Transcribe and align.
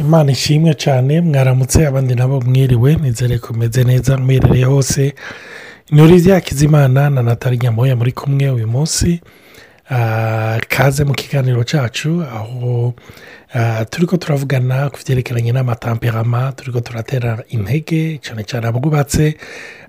imana 0.00 0.32
ishimwe 0.32 0.74
cyane 0.74 1.20
mwaramutse 1.20 1.78
abandi 1.86 2.14
nabo 2.14 2.40
mwiriwe 2.40 2.90
nizere 3.02 3.38
ko 3.38 3.52
umeze 3.54 3.84
neza 3.84 4.16
mwiherereye 4.18 4.64
hose. 4.64 5.14
Nturizi 5.92 6.30
yakizimana 6.30 7.10
na 7.10 7.22
natali 7.22 7.58
nyamoya 7.58 7.96
muri 7.96 8.12
kumwe 8.12 8.50
uyu 8.50 8.68
munsi. 8.68 9.20
Kaze 10.68 11.04
mu 11.04 11.12
kiganiro 11.14 11.64
cyacu 11.64 12.22
aho 12.22 12.94
turi 13.90 14.06
ko 14.06 14.16
turavugana 14.16 14.90
ku 14.90 14.98
byerekeranye 15.02 15.50
n'amatamperama 15.52 16.52
turi 16.54 16.70
ko 16.72 16.80
turatera 16.80 17.42
intege 17.50 18.18
cyane 18.22 18.42
cyane 18.46 18.66
abubatse 18.70 19.34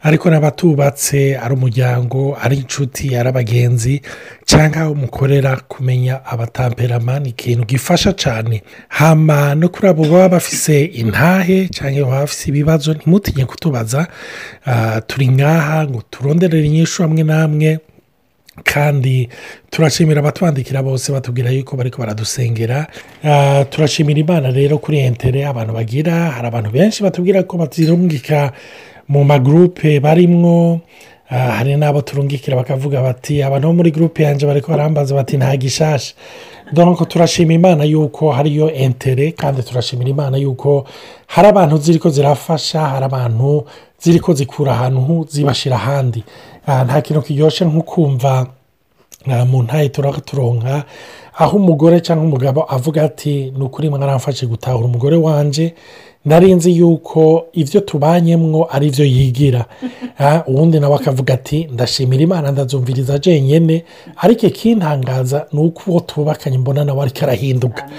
ariko 0.01 0.29
n'abatubatse 0.33 1.37
ari 1.37 1.53
umuryango 1.53 2.33
ari 2.41 2.55
inshuti 2.65 3.13
ari 3.15 3.29
abagenzi 3.29 4.01
cyangwa 4.49 4.81
aho 4.81 4.93
mukorera 4.97 5.61
kumenya 5.69 6.25
abatamperama 6.25 7.19
ni 7.21 7.29
ikintu 7.29 7.65
gifasha 7.69 8.13
cyane 8.17 8.63
hama 8.89 9.53
no 9.55 9.69
kuri 9.69 9.87
abo 9.93 10.03
baba 10.09 10.29
bafise 10.41 10.81
intahe 10.97 11.69
cyangwa 11.69 12.05
baba 12.09 12.19
bafise 12.25 12.49
ibibazo 12.49 12.93
ntimutinye 12.97 13.45
kutubaza 13.45 14.07
turi 15.07 15.27
ngaha 15.29 15.85
ngo 15.85 16.01
turonderere 16.09 16.65
inyishu 16.65 17.01
hamwe 17.05 17.23
n'amwe 17.23 17.79
kandi 18.63 19.29
turashimira 19.69 20.19
abatwandikira 20.19 20.83
bose 20.83 21.11
batubwira 21.11 21.49
yuko 21.49 21.77
bari 21.77 21.91
baradusengera. 21.97 22.87
Turashimira 23.69 24.19
imana 24.19 24.51
rero 24.51 24.77
kuri 24.77 24.99
entere 24.99 25.45
abantu 25.45 25.73
bagira 25.73 26.31
hari 26.35 26.47
abantu 26.47 26.69
benshi 26.71 27.03
batubwira 27.03 27.43
ko 27.43 27.57
bazirungika 27.57 28.51
mu 29.07 29.23
magurupe 29.23 29.99
barimwo. 29.99 30.81
Hari 31.31 31.75
n'abo 31.75 32.01
turungikira 32.01 32.57
bakavuga 32.57 33.01
bati 33.01 33.43
abantu 33.43 33.67
bo 33.67 33.73
muri 33.73 33.91
gurupe 33.91 34.23
yanjye 34.23 34.45
bari 34.47 34.61
barambaza 34.67 35.15
bati 35.15 35.37
nta 35.37 35.55
gishasha 35.57 36.13
donko 36.73 37.05
turashima 37.05 37.53
imana 37.53 37.83
yuko 37.83 38.31
hariyo 38.31 38.71
entere 38.73 39.31
kandi 39.31 39.63
turashimira 39.63 40.09
imana 40.09 40.37
yuko 40.37 40.85
hari 41.27 41.47
abantu 41.47 41.77
ziri 41.77 41.99
ko 41.99 42.09
zirafasha 42.09 42.81
hari 42.81 43.05
abantu 43.05 43.65
ziri 43.99 44.19
ko 44.19 44.33
zikura 44.33 44.71
ahantu 44.71 45.25
zibashyira 45.29 45.75
ahandi. 45.75 46.23
Nta 46.85 47.01
kintu 47.01 47.21
kiryoshye 47.21 47.65
nko 47.65 47.81
kumva 47.81 48.47
mu 49.47 49.63
ntaye 49.63 49.89
turonka 49.89 50.83
aho 51.37 51.57
umugore 51.57 52.01
cyangwa 52.01 52.25
umugabo 52.25 52.65
avuga 52.69 53.03
ati 53.03 53.53
ni 53.57 53.63
ukuri 53.63 53.89
mwaramfashe 53.89 54.45
gutahura 54.45 54.85
umugore 54.85 55.15
wanjye 55.17 55.73
narinzi 56.25 56.77
yuko 56.77 57.45
ibyo 57.53 57.81
tubanyemwo 57.81 58.67
ari 58.71 58.89
byo 58.89 59.05
yigira. 59.05 59.65
Ubundi 60.47 60.79
nawe 60.79 60.95
akavuga 60.95 61.33
ati 61.33 61.67
ndashimira 61.73 62.23
imana 62.23 62.51
ndazumviriza 62.51 63.19
jenyine 63.19 63.83
ariko 64.17 64.47
ikintangaza 64.47 65.45
ni 65.53 65.59
uko 65.59 65.91
uwo 65.91 65.99
tubakanye 65.99 66.57
mbona 66.57 66.85
nawe 66.85 67.01
ariko 67.01 67.19
arahinduka. 67.25 67.89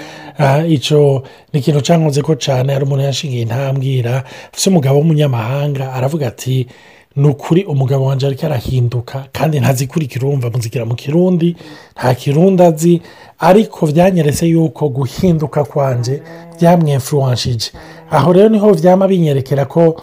Icyo 0.67 1.23
ni 1.53 1.59
ikintu 1.59 1.81
cyankunze 1.81 2.21
ko 2.21 2.35
cyane 2.35 2.73
hari 2.73 2.85
umuntu 2.85 3.03
yashingiye 3.03 3.41
intambwira 3.41 4.23
afite 4.53 4.69
umugabo 4.69 4.97
w'umunyamahanga 4.97 5.93
aravuga 5.93 6.27
ati 6.27 6.67
ni 7.15 7.27
ukuri 7.27 7.63
umugabo 7.63 8.05
wanjye 8.05 8.25
ariko 8.27 8.45
arahinduka 8.45 9.25
kandi 9.31 9.59
ntazikurikira 9.59 10.27
urumva 10.27 10.49
muzigira 10.49 10.85
mu 10.85 10.95
kirundi 10.95 11.55
nta 11.97 12.13
kirundi 12.15 12.63
azi. 12.63 13.01
Ariko 13.39 13.85
byanyeretse 13.85 14.47
yuko 14.47 14.89
guhinduka 14.89 15.63
kwanjye 15.63 16.21
byamwemfuwanshije 16.55 17.71
aho 18.13 18.29
rero 18.33 18.49
ni 18.49 18.59
ho 18.59 18.69
byaba 18.73 19.07
binyerekera 19.07 19.65
ko 19.65 19.97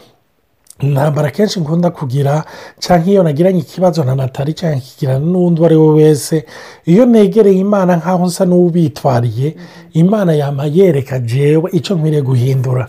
intambara 0.81 1.31
kenshi 1.31 1.61
nkunda 1.61 1.91
kugira 1.91 2.45
cyangwa 2.79 3.09
iyo 3.13 3.23
nagiranye 3.23 3.61
ikibazo 3.61 4.05
na 4.05 4.15
natali 4.15 4.53
cyangwa 4.55 4.79
ikigirana 4.79 5.21
n'undi 5.27 5.61
uwo 5.61 5.67
ari 5.67 5.77
we 5.77 5.89
wese 6.03 6.45
iyo 6.87 7.07
negereye 7.07 7.59
imana 7.61 7.97
nk'aho 8.01 8.27
nsa 8.27 8.45
n'ubitwariye 8.49 9.55
imana 9.93 10.33
yaba 10.33 10.65
yereka 10.67 11.19
jewe 11.19 11.69
icyo 11.73 11.97
nkwiriye 11.97 12.23
guhindura. 12.23 12.87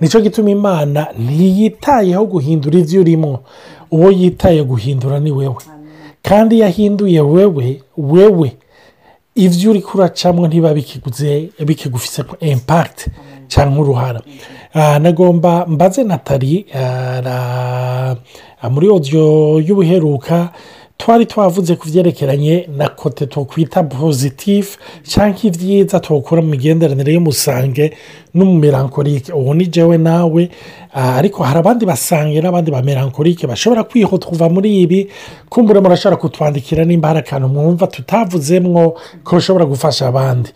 Nicyo 0.00 0.20
gituma 0.20 0.50
imana 0.50 1.00
ntiyitayeho 1.18 2.24
guhindura 2.26 2.78
ibyo 2.78 3.00
urimo 3.00 3.32
uwo 3.90 4.08
yitaye 4.10 4.62
guhindura 4.64 5.20
ni 5.20 5.30
wewe. 5.30 5.62
Kandi 6.22 6.56
iyo 6.56 6.66
ahinduye 6.66 7.20
wewe 7.20 7.82
wewe 7.98 8.48
ibyo 9.34 9.70
uri 9.70 9.80
kuracamo 9.82 10.46
ntiba 10.48 10.74
bikigufise 11.66 12.24
impakiti 12.40 13.10
cyangwa 13.48 13.80
uruhara 13.84 14.20
nagomba 15.00 15.66
mbaze 15.66 16.04
natali 16.04 16.66
muri 18.70 18.88
odiyo 18.88 19.60
y'ubuheruka 19.66 20.52
twari 20.98 21.26
twavuze 21.26 21.76
ku 21.76 21.88
byerekeranye 21.88 22.68
na 22.76 22.88
kote 22.88 23.26
twakwita 23.26 23.82
pozitifu 23.82 24.78
cyangwa 25.02 25.38
ibyiza 25.42 26.00
twakura 26.00 26.42
mu 26.42 26.48
migenderanire 26.48 27.12
y'umusange 27.14 27.92
n'umumerankorike 28.34 29.32
ubu 29.32 29.54
ni 29.54 29.66
jewe 29.66 29.98
nawe 29.98 30.48
ariko 30.92 31.42
hari 31.42 31.58
abandi 31.58 31.86
basange 31.86 32.40
n'abandi 32.40 32.70
bamerankorike 32.70 33.46
bashobora 33.46 33.84
kwihuta 33.84 34.26
kuva 34.28 34.48
muri 34.48 34.80
ibi. 34.82 35.08
Kumbura 35.48 35.80
murashobora 35.80 36.16
kutwandikira 36.20 36.84
nimba 36.84 37.08
hari 37.08 37.18
akantu 37.20 37.48
mwumva 37.48 37.86
tutavuzemwo 37.86 38.94
ko 39.24 39.36
bishobora 39.36 39.64
gufasha 39.66 40.06
abandi. 40.08 40.50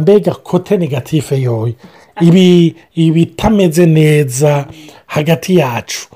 Mbega 0.00 0.34
kote 0.34 0.76
negatifu 0.76 1.34
yoyo 1.34 1.74
ibi 2.20 2.74
ibitameze 2.94 3.86
neza 3.86 4.66
hagati 5.06 5.56
yacu. 5.56 6.08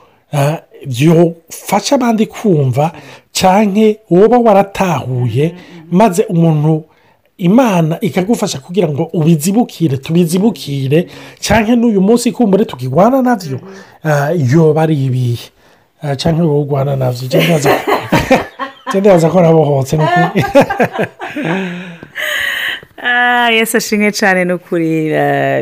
Byofasha 0.86 1.94
abandi 1.94 2.26
kumva 2.26 2.92
cyangwa 3.32 3.94
woba 4.10 4.38
waratahuye 4.38 5.54
maze 5.90 6.22
umuntu 6.24 6.84
imana 7.38 7.98
ikagufasha 8.00 8.58
kugira 8.58 8.88
ngo 8.88 9.10
ubizibukire 9.12 9.96
tubizibukire 9.96 11.08
cyangwa 11.40 11.76
n'uyu 11.76 12.00
munsi 12.00 12.32
kumbure 12.32 12.64
tukigwana 12.64 13.22
na 13.22 13.36
byo 13.36 13.58
yoba 14.52 14.82
ari 14.82 15.04
ibihe. 15.04 15.48
Cyangwa 16.16 16.46
wowe 16.46 16.60
ugwana 16.60 16.96
na 16.96 17.12
byo 17.12 17.40
neza 19.02 19.30
ko 19.32 19.40
nabohotse 19.40 19.96
yesi 23.02 23.76
ashimwe 23.76 24.12
cyane 24.12 24.44
ni 24.44 24.52
ukuri 24.52 25.10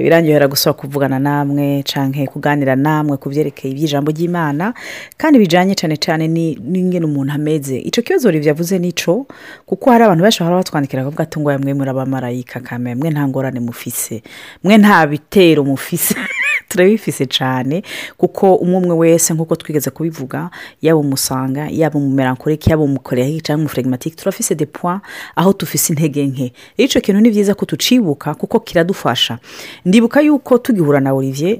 birangirira 0.02 0.48
gusaba 0.48 0.74
kuvugana 0.74 1.18
namwe 1.18 1.82
cyangwa 1.82 2.26
kuganira 2.26 2.76
namwe 2.76 3.16
ku 3.16 3.30
byerekeye 3.30 3.72
iby'ijambo 3.72 4.12
ry'imana. 4.12 4.74
Kandi 5.16 5.38
bijyanye 5.38 5.74
cyane 5.74 5.96
cyane 5.96 6.28
n'ingene 6.28 7.04
umuntu 7.06 7.32
ameze. 7.32 7.78
Icyo 7.80 8.02
kibazo 8.02 8.28
yavuze 8.30 8.78
nico 8.78 9.26
kuko 9.66 9.90
hari 9.90 10.04
abantu 10.04 10.22
benshi 10.22 10.40
bahora 10.40 10.56
batwandikira 10.56 11.02
bakavuga 11.02 11.22
ati 11.24 11.40
ngo 11.40 11.58
mwe 11.58 11.74
muri 11.74 11.90
abamarayika 11.90 12.60
kamera 12.60 12.96
mwe 12.96 13.10
nta 13.10 13.28
ngorane 13.28 13.60
mufise. 13.60 14.22
Mwe 14.62 14.78
nta 14.78 15.06
bitero 15.06 15.64
mufise. 15.64 16.14
Turabifise 16.68 17.26
cyane 17.26 17.82
kuko 18.16 18.54
umwe 18.54 18.76
umwe 18.76 18.94
wese 18.96 19.34
nk'uko 19.34 19.56
twigeze 19.56 19.90
kubivuga 19.90 20.50
yaba 20.82 21.00
umusanga 21.00 21.68
yaba 21.72 21.98
umumerankorike 21.98 22.70
yaba 22.70 22.82
umukorera 22.84 23.40
cyangwa 23.40 23.60
umufuregimatike 23.64 24.16
turafise 24.16 24.54
de 24.54 24.66
puwa 24.66 25.00
aho 25.36 25.52
dufise 25.52 25.92
intege 25.92 26.26
nke. 26.26 26.52
Icyo 26.76 27.00
kintu 27.00 27.20
ni 27.20 27.29
byiza 27.30 27.54
ko 27.54 27.64
tucibuka 27.66 28.34
kuko 28.34 28.60
kiradufasha. 28.60 29.38
Ndibuka 29.84 30.20
yuko 30.20 30.58
tugihura 30.58 31.00
na 31.00 31.12
olivier 31.14 31.58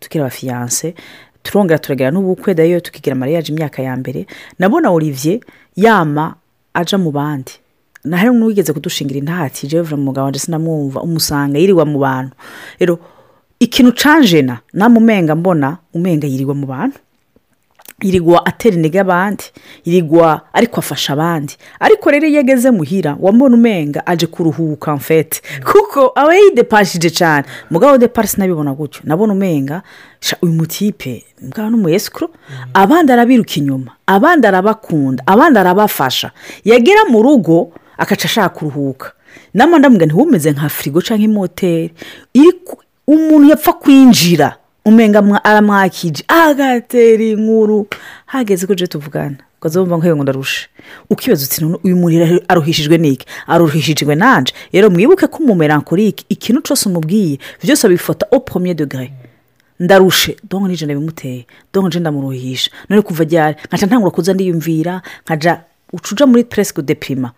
tukiri 0.00 0.20
abafiyanse 0.22 0.94
turongera 1.42 1.78
turagera 1.78 2.10
n'ubukwe 2.10 2.54
dayo 2.54 2.80
tukigira 2.80 3.16
mariyaje 3.16 3.52
imyaka 3.52 3.82
ya 3.82 3.96
mbere. 3.96 4.26
Nabona 4.58 4.90
olivier 4.90 5.40
yama 5.76 6.34
aja 6.74 6.98
mu 6.98 7.10
bandi. 7.10 7.52
Na 8.04 8.16
hari 8.16 8.30
n'uwigeze 8.34 8.72
kudushingira 8.72 9.18
intati 9.18 9.66
jewe 9.66 9.96
mu 9.96 10.02
mugabo 10.10 10.30
ndetse 10.30 10.50
namwumva 10.50 11.02
umusanga 11.02 11.58
yiriwa 11.58 11.84
mu 11.84 11.98
bantu. 11.98 12.34
Rero 12.78 12.98
ikintu 13.60 13.92
canjena 13.94 14.58
namumenga 14.72 15.34
mbona 15.34 15.78
umenga 15.94 16.26
yirirwa 16.26 16.54
mu 16.54 16.66
bantu. 16.66 16.98
Yirirwa 18.02 18.46
atera 18.46 18.76
intege 18.76 19.00
abandi 19.00 19.44
yirirwa 19.84 20.40
ariko 20.52 20.80
afasha 20.80 21.12
abandi. 21.12 21.56
Ariko 21.80 22.10
rero 22.10 22.26
iyo 22.26 22.40
ageze 22.40 22.70
muhira 22.70 23.16
wambona 23.20 23.54
umenga 23.56 24.06
aje 24.06 24.26
kuruhuka 24.26 24.96
mfete. 24.96 25.42
Kuko 25.64 26.12
aba 26.14 26.34
yidepashije 26.36 27.10
cyane 27.10 27.44
mugabo 27.70 27.98
depasi 27.98 28.40
nabibona 28.40 28.74
gutyo. 28.74 29.00
Nabona 29.04 29.32
umenga 29.32 29.82
uyu 30.42 30.52
mutipe 30.52 31.24
mbwa 31.42 31.70
n'umuyesikuru 31.70 32.28
abandi 32.74 33.12
arabiruka 33.12 33.54
inyuma 33.56 33.90
abandi 34.06 34.46
arabakunda 34.46 35.22
abandi 35.26 35.58
arabafasha. 35.58 36.30
Yagera 36.64 37.04
mu 37.10 37.22
rugo 37.22 37.72
agaca 37.98 38.24
ashaka 38.24 38.48
kuruhuka. 38.48 39.12
Nama 39.54 39.78
ndamubwira 39.78 40.06
ntiwumeze 40.06 40.50
nka 40.52 40.68
firigo 40.68 41.00
cyangwa 41.02 41.24
imoteri 41.24 41.92
umuntu 43.06 43.48
yapfa 43.50 43.72
kwinjira. 43.72 44.56
Umenga 44.84 45.18
aramwakije. 45.44 46.24
Agatera 46.28 47.22
inkuru 47.24 47.86
hageze 48.26 48.66
ko 48.66 48.74
tuvugana. 48.74 49.36
Ukazumva 49.58 49.98
ngo 49.98 50.22
ndarushe 50.22 50.68
ukibaza 51.10 51.46
uti 51.46 51.64
uyu 51.86 51.96
muntu 51.96 52.42
aruhishijwe 52.48 52.98
n'iki 52.98 53.26
aruhishijwe 53.46 54.14
nanje. 54.14 54.52
Rero 54.72 54.90
mwibuke 54.90 55.26
ko 55.26 55.38
umumerankorike 55.42 56.24
ikintu 56.28 56.62
cyose 56.66 56.88
umubwiye. 56.88 57.38
Byose 57.62 57.86
abifata 57.86 58.26
premier 58.40 58.74
degre 58.74 59.12
ndarushe. 59.80 60.36
Dongo 60.50 60.68
nije 60.68 60.84
ndabimuteye. 60.84 61.46
Dongo 61.72 61.88
nje 61.88 62.00
ndamuruhisha. 62.00 62.70
None 62.88 63.02
kuva 63.02 63.24
ryari? 63.24 63.56
Nkaca 63.68 63.86
ntangura 63.86 64.10
kuza 64.10 64.34
ndiyumvira. 64.34 65.02
Nkaja 65.24 65.60
uca 65.92 66.12
uja 66.12 66.26
muri 66.26 66.44
puresike 66.44 66.82
depima 66.82 67.32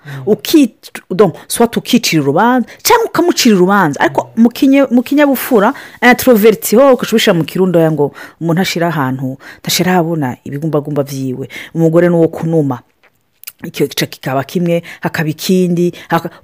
swati 1.48 1.78
ukicira 1.78 2.22
urubanza 2.22 2.68
cyangwa 2.82 3.06
ukamucira 3.06 3.56
urubanza. 3.56 4.00
Ariko 4.00 4.30
mu 4.36 5.02
kinyabupfura 5.02 5.74
introverti 6.02 6.76
ho 6.76 6.92
ukashobora 6.94 7.34
mu 7.34 7.44
kirundo 7.44 7.78
ngo 7.92 8.12
umuntu 8.40 8.60
ashira 8.62 8.88
ahantu 8.88 9.36
ntashira 9.60 9.92
ahabona 9.92 10.36
ibigumbagumba 10.44 11.02
byiwe 11.02 11.48
umugore 11.74 12.08
ni 12.08 12.14
uwo 12.14 12.28
kunuma. 12.28 12.78
Icyo 13.64 13.86
gice 13.86 14.06
kikaba 14.06 14.44
kimwe 14.44 14.82
hakaba 15.00 15.28
ikindi 15.28 15.92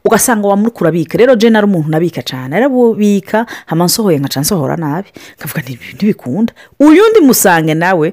ugasanga 0.04 0.48
wamurika 0.48 0.80
urabika 0.80 1.18
rero 1.18 1.34
jena 1.34 1.58
ari 1.58 1.66
umuntu 1.66 1.88
unabika 1.88 2.22
cyane 2.22 2.56
arabubika 2.56 3.46
hama 3.66 3.84
nsohoye 3.84 4.18
nkaca 4.18 4.40
nsohora 4.40 4.76
nabi. 4.76 5.08
Nkavuga 5.36 5.60
nti 5.62 5.72
ibi 5.72 5.84
ntibikunda 5.94 6.52
uyundi 6.80 7.20
musange 7.20 7.74
nawe 7.74 8.12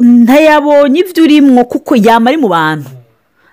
ntayabonye 0.00 1.00
ibyo 1.00 1.22
urimwo 1.24 1.64
kuko 1.64 1.96
yama 1.96 2.30
ari 2.30 2.38
mu 2.38 2.48
bantu. 2.48 2.88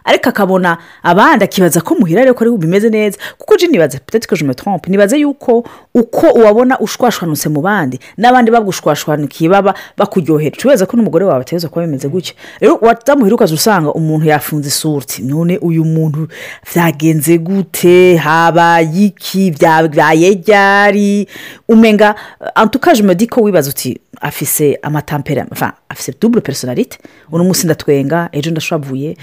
Ariko 0.03 0.29
akabona 0.29 0.77
abandi 1.03 1.43
akibaza 1.43 1.81
ko 1.81 1.95
muhira 1.95 2.21
ariko 2.21 2.43
ariho 2.43 2.57
bimeze 2.57 2.89
neza 2.89 3.17
kuko 3.37 3.55
je 3.57 3.67
nibaza 3.67 3.99
je 4.35 4.45
me 4.45 4.53
trompe. 4.53 4.89
Nibaza 4.89 5.17
yuko 5.17 5.63
uko 5.93 6.27
uwabona 6.35 6.79
ushwashwanutse 6.79 7.49
mu 7.49 7.61
bandi 7.61 7.99
n'abandi 8.17 8.51
bagushwashwanukiye 8.51 9.49
baba 9.49 9.73
bakuryohera. 9.97 10.55
Tubaza 10.57 10.85
ko 10.85 10.97
n'umugore 10.97 11.25
wawe 11.25 11.41
ateza 11.41 11.69
kuba 11.69 11.85
bimeze 11.85 12.07
gutya. 12.09 12.33
Rero 12.59 12.77
watamuhira 12.81 13.35
ukaza 13.35 13.53
usanga 13.53 13.93
umuntu 13.93 14.25
yafunze 14.27 14.67
isurti. 14.67 15.23
None 15.23 15.57
uyu 15.57 15.85
muntu 15.85 16.27
byagenze 16.73 17.37
gute? 17.37 18.15
Habaye 18.17 19.05
iki? 19.05 19.51
Byabaye 19.51 20.33
ryari? 20.41 21.27
Umenga 21.67 22.15
antukaje 22.55 23.03
me 23.03 23.15
ko 23.27 23.41
wibaza 23.41 23.69
uti 23.69 23.99
afise 24.21 24.77
amatampera 24.83 25.45
afise 25.89 26.13
double 26.21 26.41
personalite 26.41 26.97
uno 27.31 27.43
munsi 27.43 27.65
ndatwenga 27.65 28.29
ejo 28.31 28.51
ndashavuye. 28.51 29.17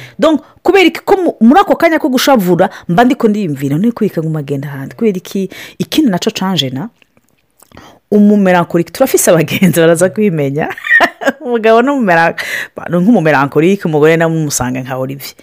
Kubera 0.69 0.91
ko 1.01 1.17
mu- 1.17 1.37
muri 1.41 1.61
ako 1.61 1.77
kanya 1.81 1.97
ko 1.99 2.13
gushavura 2.13 2.69
mba 2.89 3.05
ndiko 3.05 3.25
ndiyumvira 3.29 3.77
none 3.81 3.93
kubika 3.93 4.21
ngo 4.21 4.29
magenda 4.29 4.69
ahandi. 4.69 4.95
Kubera 4.95 5.17
iki? 5.17 5.49
Ikindi 5.79 6.11
naco 6.11 6.31
canje 6.31 6.69
na 6.71 6.91
umumerankorike 8.13 8.93
turafise 8.93 9.31
abagenzi 9.31 9.81
baraza 9.81 10.11
kwimenya. 10.13 10.69
Umugabo 11.41 11.81
ni 11.83 11.91
nk'umumerankorike 13.01 13.89
umugore 13.89 14.17
nawe 14.17 14.33
umusanga 14.33 14.81
nka 14.81 14.97
olivier. 14.97 15.35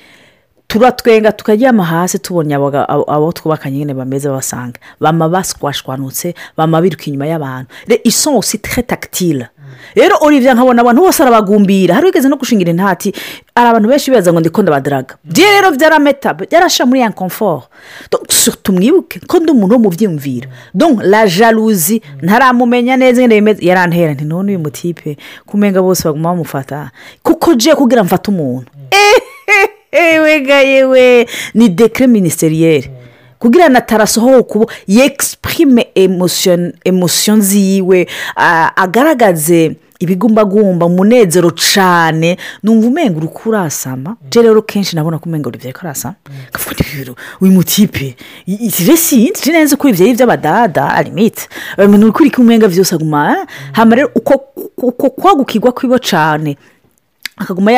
Turatwenga 0.67 1.31
tukaryama 1.31 1.83
hasi 1.85 2.19
tubonye 2.19 2.55
abo 2.55 3.31
twubakanye 3.31 3.77
nyine 3.77 3.93
bameze 3.93 4.29
babasanga 4.29 4.79
bama 4.99 5.29
baswashwanutse 5.29 6.33
bama 6.57 6.81
biruka 6.81 7.05
inyuma 7.05 7.25
y'abantu. 7.25 7.69
Re 7.87 8.01
iso 8.03 8.37
osi 8.37 8.57
tre 8.57 8.83
tactile 8.83 9.49
rero 9.95 10.17
olivier 10.21 10.53
nkabona 10.55 10.81
abantu 10.81 11.01
bose 11.01 11.23
arabagumbira. 11.23 11.95
Hari 11.95 12.05
wigeze 12.05 12.29
no 12.29 12.35
gushingira 12.37 12.71
intati? 12.71 13.13
Hari 13.55 13.69
abantu 13.69 13.89
benshi 13.89 14.11
bibaza 14.11 14.31
ngo 14.33 14.39
ndiko 14.39 14.61
ndabadaraga. 14.61 15.15
Bye 15.23 15.45
rero 15.61 15.71
byarameta 15.71 16.33
byarasha 16.33 16.85
muri 16.85 16.99
ya 16.99 17.11
confort 17.11 17.63
Donc, 18.11 18.31
surtout 18.31 18.75
mwibuke 18.75 19.19
ko 19.27 19.39
ndi 19.39 19.51
umuntu 19.51 19.73
wo 19.75 19.79
mu 19.79 19.89
byiyumviro 19.89 20.49
donc 20.73 20.99
la 21.03 21.27
jalousie 21.27 22.01
ntaramumenya 22.21 22.97
neza 22.97 23.21
yarantera 23.61 24.13
nti 24.13 24.25
none 24.25 24.49
uyu 24.51 24.59
mutipe 24.59 25.17
kumenga 25.45 25.81
bose 25.81 26.03
baguma 26.03 26.29
bamufata. 26.29 26.91
Kuko 27.23 27.53
je 27.55 27.75
kugira 27.75 28.03
mfate 28.03 28.31
umuntu. 28.31 28.67
Ewe 29.91 30.39
ga 30.41 30.61
yewe. 30.61 31.27
Ni 31.53 31.69
dekire 31.69 32.07
minisiteriyeri 32.07 32.89
kugira 33.39 33.69
ngo 33.69 33.77
atarasohowe 33.77 34.43
kubo 34.43 34.71
emotion 35.95 36.73
emotion 36.83 37.41
ziwe 37.41 38.07
agaragaze 38.75 39.75
ibigumbagumba 39.99 40.85
umunezero 40.85 41.51
cyane 41.51 42.37
numva 42.63 42.87
umenga 42.87 43.17
uri 43.17 43.27
kurasama. 43.27 44.17
Rero 44.35 44.61
kenshi 44.61 44.95
nabona 44.95 45.19
ko 45.19 45.29
umenga 45.29 45.47
uri 45.49 45.71
ko 45.73 45.79
arasama 45.87 46.15
kavuga 46.51 46.75
nti 46.75 46.97
rero 46.97 47.15
uyu 47.41 47.51
mutipe 47.51 48.15
resi 48.87 49.31
neza 49.51 49.75
ko 49.77 49.87
ibyo 49.89 50.13
by'abadada 50.13 50.91
arimite 50.91 51.47
uri 51.77 52.11
kuri 52.11 52.31
kumenga 52.31 52.67
byose 52.67 52.95
aguma 52.95 53.29
ah, 53.31 53.45
hama 53.71 53.95
rero 53.95 54.11
uko 54.15 55.09
kwagukirwa 55.09 55.71
kwibo 55.71 55.97
cyane 55.99 56.57
akaguma 57.37 57.71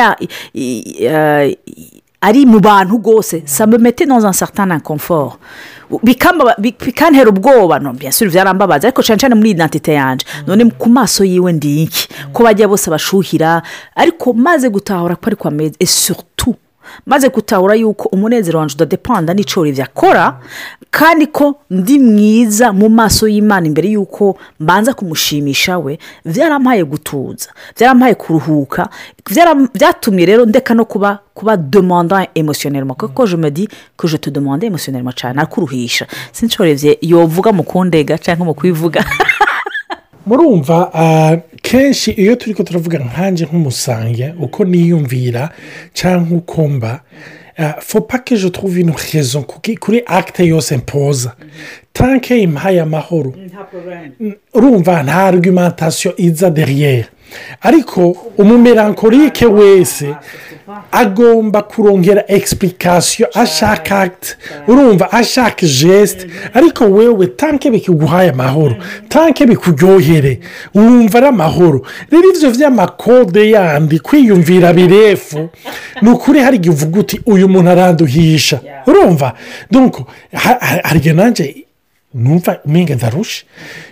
eh, 0.54 1.56
ari 2.20 2.46
mu 2.46 2.60
bantu 2.60 2.96
rwose 2.98 3.42
dans 4.06 4.24
un 4.26 4.32
certain 4.32 4.70
inconfort. 4.70 5.38
Bikantera 6.58 7.28
ubwoba. 7.30 7.78
No 7.78 7.92
sûr 8.10 8.28
byarambabaza 8.30 8.88
ariko 8.88 9.02
cyane 9.02 9.18
cyane 9.20 9.34
muri 9.34 9.50
identite 9.50 9.92
yanjye 9.92 10.26
none 10.46 10.70
ku 10.78 10.88
maso 10.88 11.24
yiwe 11.24 11.52
ndi 11.52 11.82
iki? 11.82 12.08
Ko 12.32 12.42
bajya 12.42 12.68
bose 12.68 12.90
bashuhira 12.90 13.62
ariko 13.96 14.32
maze 14.32 14.68
gutahura 14.68 15.16
ko 15.16 15.26
ariko 15.26 15.48
ameze 15.48 15.74
et 15.80 15.86
surtout 15.88 16.56
maze 17.06 17.28
gutahura 17.28 17.74
yuko 17.74 18.08
umunezero 18.08 18.58
wanjye 18.58 18.74
udadepanda 18.74 19.34
n'icyo 19.34 19.60
Olivier 19.62 19.86
akora 19.86 20.40
kandi 20.90 21.26
ko 21.26 21.60
ndi 21.70 21.98
mwiza 21.98 22.72
mu 22.72 22.88
maso 22.88 23.28
y'imana 23.28 23.66
imbere 23.66 23.88
y'uko 23.88 24.36
mbanza 24.60 24.94
kumushimisha 24.94 25.78
we 25.78 25.98
byarampaye 26.24 26.84
gutuza 26.84 27.50
byarampaye 27.76 28.14
kuruhuka 28.14 28.88
byatumye 29.74 30.26
rero 30.26 30.46
ndeka 30.46 30.74
no 30.74 30.84
kuba 30.84 31.18
kuba 31.34 31.56
demanda 31.56 32.26
emosiyonelma 32.34 32.94
kuko 32.94 33.26
je 33.26 33.36
me 33.36 33.50
dis 33.50 33.68
que 33.96 34.08
je 34.08 34.16
te 34.18 34.30
demande 34.30 34.66
emosiyonelma 34.66 35.12
cyane 35.12 35.40
akuruhisha 35.40 36.06
sinshobora 36.32 36.74
yovuga 37.00 37.52
mu 37.52 37.62
kundega 37.62 38.18
cyangwa 38.18 38.46
mu 38.46 38.54
kwivuga. 38.54 39.04
murumva 40.28 40.90
ah, 40.94 41.36
kenshi 41.62 42.10
iyo 42.10 42.36
turi 42.36 42.54
ko 42.54 42.62
turavuga 42.62 42.98
nkanjye 42.98 43.44
nk'umusange 43.46 44.34
uko 44.40 44.64
niyumvira 44.64 45.50
cyangwa 45.92 46.38
uko 46.38 46.68
mba 46.68 47.00
fopa 47.80 48.18
je 48.36 48.48
trouve 48.50 48.80
une 48.80 48.92
raison 49.12 49.42
kuki- 49.42 49.76
kuri 49.78 50.02
akite 50.06 50.46
yose 50.46 50.76
mpoza. 50.76 51.32
Tanke 51.92 52.38
impaye 52.42 52.80
amahoro. 52.80 53.34
Urumva 54.54 55.02
nta 55.02 55.14
argumentation 55.26 56.14
iza 56.16 56.50
deriyeri 56.50 57.06
ariko 57.62 58.16
umumerankorike 58.38 59.46
wese 59.46 60.14
agomba 60.92 61.62
kurongera 61.62 62.24
egisipurikasiyo 62.28 63.28
ashaka 63.34 64.00
akiti 64.00 64.36
urumva 64.68 65.12
ashaka 65.12 65.66
jesite 65.66 66.26
ariko 66.54 66.84
wewe 66.84 67.26
tanke 67.26 67.70
bikiguhaye 67.70 68.30
amahoro 68.30 68.76
tanke 69.08 69.46
bikuryohere 69.46 70.40
wumva 70.74 71.18
ari 71.18 71.26
amahoro. 71.26 71.82
Rero 72.10 72.28
ibyo 72.34 72.50
by'amakode 72.50 73.50
yandi 73.50 73.98
kwiyumvira 73.98 74.72
birefu 74.72 75.48
ni 76.02 76.10
ukuri 76.10 76.40
hari 76.40 76.56
igihe 76.56 76.74
uvuga 76.74 77.00
uti 77.00 77.20
uyu 77.26 77.48
muntu 77.48 77.70
aranduhisha. 77.70 78.60
Urumva? 78.86 79.32
Hari 80.84 81.12
nanjye 81.12 81.64
numva 82.14 82.58
umenga 82.64 82.94
ndarushe 82.94 83.44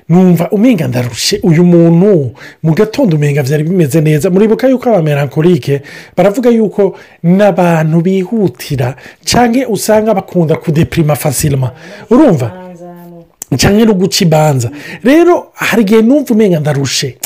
numva 0.08 0.48
umenga 0.50 0.88
ndarushe 0.88 1.40
uyu 1.42 1.64
muntu 1.64 2.32
mu 2.62 2.72
gatondo 2.74 3.16
umenga 3.16 3.42
byari 3.42 3.62
bimeze 3.64 4.00
neza 4.00 4.30
muribuka 4.30 4.68
yuko 4.68 4.88
abamerankorike 4.88 5.82
baravuga 6.16 6.50
yuko 6.50 6.96
n'abantu 7.22 8.00
bihutira 8.00 8.96
cyangwa 9.24 9.68
usanga 9.68 10.14
bakunda 10.14 10.56
kudepirima 10.56 11.16
fasirima 11.16 11.70
urumva 12.10 12.65
cyangwa 13.56 13.84
no 13.86 13.94
guca 13.94 14.20
ibanza 14.24 14.70
rero 15.04 15.46
hari 15.54 15.82
igihe 15.82 16.02
numva 16.02 16.34
umenga 16.34 16.60
ndarushe 16.60 17.18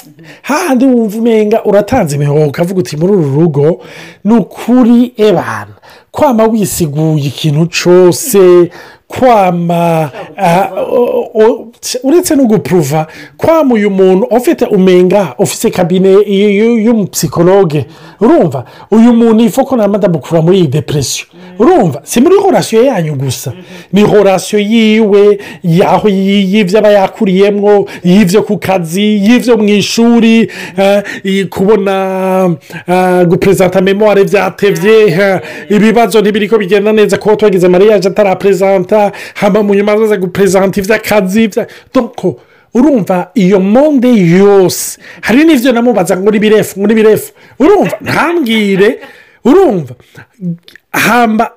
hahandi 0.43 0.85
wumva 0.85 1.19
umenga 1.19 1.65
uratanze 1.65 2.17
imihoho 2.17 2.47
ukavuga 2.47 2.81
uti 2.81 2.97
muri 2.97 3.13
uru 3.13 3.35
rugo 3.41 3.81
ni 4.25 4.35
ukuri 4.35 5.13
ebana 5.17 5.75
kwama 6.11 6.45
wisiguye 6.47 7.25
ikintu 7.27 7.67
cyose 7.67 8.71
kwama 9.09 10.11
ah, 10.37 10.69
uretse 12.03 12.37
no 12.37 12.45
gupuruva 12.45 13.07
kwama 13.37 13.75
uyu 13.75 13.91
muntu 13.91 14.27
ufite 14.31 14.65
umenga 14.65 15.35
ufite 15.39 15.71
kabine 15.71 16.09
y'umupsikologe 16.85 17.87
urumva 18.21 18.65
uyu 18.91 19.13
muntu 19.13 19.45
ifu 19.45 19.65
ko 19.65 19.77
nta 19.77 20.09
mukura 20.09 20.43
muri 20.43 20.59
iyi 20.59 20.67
depresiyo 20.67 21.27
urumva 21.59 22.01
si 22.05 22.21
muri 22.21 22.37
horasiyo 22.37 22.83
yanyu 22.85 23.15
gusa 23.15 23.53
ni 23.93 24.03
horasiyo 24.03 24.59
yiwe 24.63 25.39
y'aho 25.63 26.09
y'ibyo 26.09 26.79
aba 26.79 26.91
yakuriyemo 26.91 27.87
y'ibyo 28.05 28.43
ku 28.43 28.59
kazi 28.59 29.03
y'ibyo 29.27 29.57
mu 29.57 29.69
ishuri 29.69 30.51
eh, 30.77 31.47
kubona 31.49 32.57
eh, 32.89 33.27
guperezanta 33.27 33.81
memore 33.81 34.25
byatebye 34.25 34.97
eh, 35.09 35.41
ibibazo 35.71 36.21
ntibiri 36.21 36.49
ko 36.49 36.59
bigenda 36.59 36.93
neza. 36.93 37.19
Kuba 37.19 37.37
twagize 37.37 37.69
mariyaje 37.69 38.09
ataraperezanta 38.09 39.13
haba 39.35 39.63
mu 39.63 39.75
nyuma 39.75 39.93
azaza 39.93 40.17
guperezanta 40.17 40.81
iby'akazi 40.81 41.49
bya- 41.49 41.67
doko 41.95 42.37
urumva 42.75 43.31
iyo 43.35 43.61
monde 43.61 44.09
yose 44.15 44.99
hari 45.21 45.45
n'ibyo 45.45 45.73
namubaza 45.73 46.17
ngo 46.17 46.31
ni 46.31 46.39
birefu 46.39 46.79
ngo 46.81 46.87
ni 46.87 46.95
birefu 46.95 47.33
urumva 47.59 47.97
ntambwire. 48.01 48.99
Urumva 49.45 49.95
hamba 50.93 51.53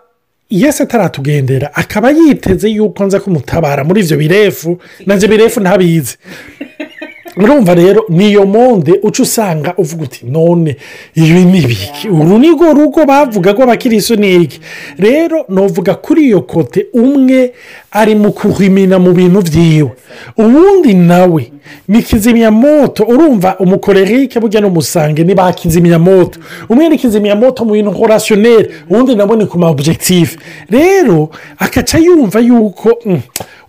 yesi 0.50 0.84
ataratugendera. 0.84 1.76
Akaba 1.76 2.12
yiteze 2.12 2.70
yuko 2.70 3.06
nza 3.06 3.20
kumutabara 3.20 3.84
muri 3.84 4.02
ibyo 4.02 4.18
birefu. 4.18 4.80
Nanjye 5.06 5.28
birefu 5.28 5.60
ntabizi 5.60 6.18
urumva 7.38 7.74
rero 7.76 8.06
niyo 8.10 8.46
monde 8.46 9.00
uca 9.04 9.20
usanga 9.24 9.74
uvuga 9.78 10.04
uti 10.04 10.26
none 10.26 10.76
ibi 11.16 11.46
ni 11.46 11.58
ibiki 11.58 12.10
uru 12.10 12.38
ni 12.40 12.50
rwo 12.52 12.74
rugo 12.74 13.06
bavuga 13.06 13.54
ko 13.54 13.64
abakirisu 13.64 14.16
ni 14.16 14.36
iki? 14.36 14.60
Rero 14.98 15.46
nuvuga 15.50 15.96
kuri 15.96 16.26
iyo 16.26 16.42
kote 16.42 16.86
umwe 16.94 17.52
ari 17.92 18.16
mu 18.16 18.32
kuhimina 18.32 19.00
mu 19.00 19.12
bintu 19.14 19.42
byiwe 19.42 19.92
ubundi 20.38 20.94
nawe 20.94 21.52
ni 21.88 22.04
kizimyamoto. 22.04 23.04
Urumva 23.04 23.56
umukorerike 23.60 24.40
burya 24.40 24.62
n'umusange 24.62 25.24
ni 25.24 25.34
ba 25.36 25.54
kizimyamoto. 25.54 26.40
Umwe 26.70 26.90
ni 26.90 26.98
kizimyamoto 26.98 27.66
mu 27.66 27.72
bintu 27.74 27.92
horasiyoneri 27.92 28.70
ubundi 28.90 29.16
nabo 29.16 29.36
ni 29.36 29.46
ku 29.46 29.58
ma 29.60 29.70
objectif. 29.70 30.38
Rero 30.70 31.30
akaca 31.60 31.98
yumva 31.98 32.40
yuko 32.40 32.90
mm, 33.06 33.20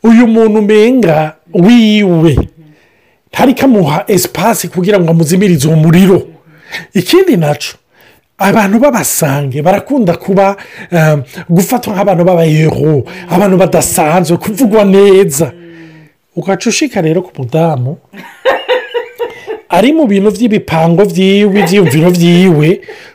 uyu 0.02 0.26
muntu 0.26 0.58
umenga 0.58 1.32
wiwe. 1.54 2.36
Ntari 3.34 3.54
kamuha 3.54 4.04
esipasi 4.06 4.68
kugira 4.68 4.98
ngo 5.00 5.10
amuzimirize 5.10 5.68
uwo 5.68 5.76
muriro 5.76 6.22
ikindi 6.94 7.36
na 7.36 7.54
cyo 7.54 7.74
abantu 8.38 8.78
b'abasange 8.78 9.62
barakunda 9.62 10.16
kuba 10.16 10.56
um, 10.92 11.22
gufatwa 11.48 11.94
nk'abantu 11.94 12.22
b'abayero 12.24 13.02
abantu 13.30 13.56
badasanzwe 13.56 14.36
kuvugwa 14.36 14.84
neza. 14.84 15.52
Ugaca 16.36 16.66
ushika 16.70 17.00
rero 17.00 17.22
ku 17.22 17.30
mudamu 17.38 17.98
ari 19.68 19.92
mu 19.92 20.06
bintu 20.06 20.30
by'ibipango 20.34 21.02
byiwe 21.06 21.60
ibyiyumviro 21.62 22.10
byiwe 22.10 22.68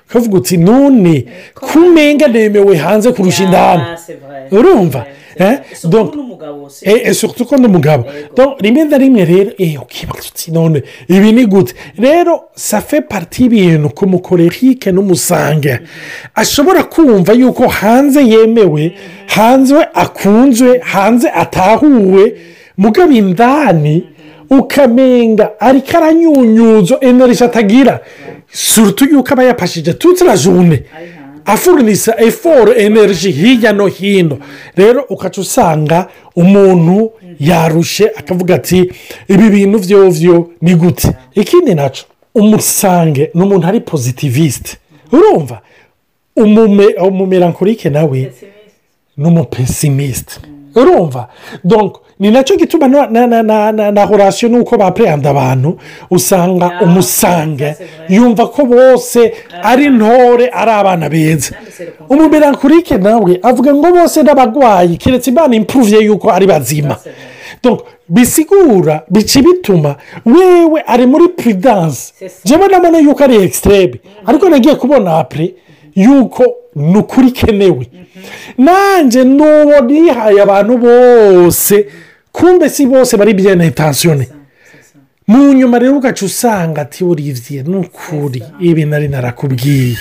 ukavuga 0.08 0.38
uti 0.38 0.58
none 0.58 1.26
kumenga 1.56 2.28
nemewe 2.28 2.76
hanze 2.78 3.12
kurusha 3.12 3.44
indani. 3.44 3.84
Urumva 4.52 5.06
Eh, 5.40 5.58
eh, 7.06 7.14
surtout 7.14 7.48
ko 7.48 7.56
n'umugabo 7.58 8.06
rimwe 8.60 8.84
na 8.84 8.98
rimwe 8.98 9.26
rero 9.26 9.52
eh, 9.58 9.82
ukibaza 9.82 10.28
uti 10.34 10.52
none 10.52 10.84
ibi 11.08 11.32
ni 11.32 11.46
gute? 11.46 11.74
Rero 11.98 12.50
safe 12.56 13.02
pariti 13.02 13.44
y'ibintu 13.44 13.90
ku 13.90 14.08
mukorerike 14.08 14.92
n'umusange. 14.92 15.80
Ashobora 16.36 16.84
kumva 16.84 17.34
yuko 17.34 17.68
hanze 17.68 18.22
yemewe 18.24 18.94
hanze 19.28 19.76
akunzwe 19.94 20.80
hanze 20.84 21.30
atahuwe 21.30 22.24
mugabo 22.78 23.12
indani 23.12 24.04
ukamenga 24.50 25.60
ariko 25.60 25.98
aranyunyuzo 25.98 26.98
energy 27.02 27.44
atagira. 27.44 28.00
Surutu 28.52 29.06
yuko 29.06 29.34
aba 29.34 29.44
yapashije. 29.44 29.94
Tutse 29.94 30.26
la 30.26 30.36
jone 30.36 30.84
afurnisa 31.54 32.16
eforo 32.18 32.74
energy 32.74 33.32
hirya 33.32 33.74
no 33.74 33.88
hino. 33.88 34.38
Rero 34.76 35.02
ukaca 35.10 35.42
usanga 35.42 36.08
umuntu 36.36 37.12
yarushe 37.40 38.06
akavuga 38.20 38.56
ati 38.56 38.92
ibi 39.28 39.50
bintu 39.50 39.80
byovyo 39.80 40.50
ni 40.62 40.76
gute? 40.76 41.12
Ikindi 41.36 41.76
na 41.76 41.90
cyo 41.90 42.06
umusange 42.36 43.32
ni 43.34 43.42
umuntu 43.44 43.68
ari 43.68 43.80
pozitivisite 43.82 44.78
urumva? 45.12 45.62
Umume- 46.36 46.96
umumerankorike 47.08 47.90
nawe 47.90 48.32
ni 49.18 49.26
umupesimisite 49.28 50.34
urumva? 50.76 51.28
Donc 51.64 51.98
ni 52.20 52.32
na 52.32 52.44
cyo 52.44 52.56
gituma 52.58 52.88
na- 52.88 53.08
na- 53.08 53.28
na- 53.28 53.44
na- 53.44 53.72
na- 53.72 53.92
na 53.92 54.06
horasiyo 54.06 54.50
nuko 54.52 54.78
bapereyanda 54.78 55.30
abantu 55.30 55.78
usanga 56.12 56.72
umusange. 56.84 57.76
yumva 58.10 58.48
ko 58.48 58.66
bose 58.66 59.34
ari 59.64 59.86
intore 59.86 60.50
ari 60.54 60.72
abana 60.72 61.10
beza. 61.10 61.56
Umumerankorike 62.10 62.98
nawe 62.98 63.40
avuga 63.44 63.74
ngo 63.74 63.88
bose 63.92 64.24
n'abarwayi 64.24 64.98
keretse 64.98 65.30
imana 65.32 65.56
impuruviye 65.56 66.00
yuko 66.06 66.30
ari 66.32 66.46
bazima. 66.48 66.96
Bisigura 68.10 69.04
bica 69.10 69.40
bituma 69.42 69.96
wewe 70.26 70.82
ari 70.88 71.06
muri 71.06 71.28
puridanse 71.28 72.14
njyewe 72.46 72.68
ndabona 72.68 72.98
yuko 73.00 73.24
ari 73.24 73.36
ekisiterebe 73.36 74.00
ariko 74.26 74.50
nagiye 74.50 74.76
kubona 74.76 75.18
apure 75.20 75.54
yuko 75.96 76.44
ni 76.76 76.98
ukuri 76.98 77.28
ikenewe 77.28 77.86
nanjye 78.58 79.24
n'uwo 79.24 79.82
nihaye 79.82 80.42
abantu 80.42 80.78
bose 80.78 81.86
kumbe 82.32 82.70
si 82.70 82.86
bose 82.86 83.18
bari 83.18 83.34
byene 83.34 83.66
etansiyone 83.68 84.28
mu 85.28 85.54
nyuma 85.54 85.80
rero 85.80 85.98
ugaca 85.98 86.26
usanga 86.26 86.82
ati 86.82 87.04
uribye 87.04 87.64
ni 87.64 87.76
ukuri. 87.78 88.44
Ibi 88.60 88.86
nari 88.86 89.08
narakubwiye. 89.08 89.96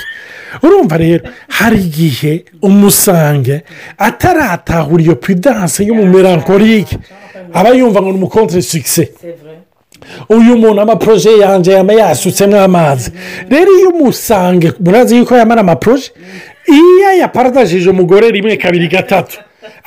Urumva 0.63 0.97
rero 0.97 1.29
hari 1.49 1.79
igihe 1.85 2.45
umusange 2.63 3.63
ataratahura 3.99 5.03
iyo 5.03 5.17
puridanse 5.17 5.85
y'umumerankorike 5.85 6.97
aba 7.53 7.71
yumva 7.77 8.01
ngo 8.03 8.11
ni 8.13 8.17
umukontere 8.19 8.63
sikise 8.63 9.13
uyu 10.29 10.57
muntu 10.57 10.81
amaporoje 10.81 11.31
yanjye 11.39 11.73
yaba 11.73 11.93
yasutsemo 11.93 12.61
amazi 12.61 13.13
rero 13.51 13.71
iyo 13.79 13.89
umusange 13.91 14.73
murazi 14.81 15.17
yuko 15.17 15.37
yamara 15.37 15.61
amaporoje 15.61 16.11
iyo 16.69 17.11
yaparadajije 17.21 17.91
umugore 17.91 18.31
rimwe 18.31 18.57
kabiri 18.57 18.89
gatatu. 18.89 19.39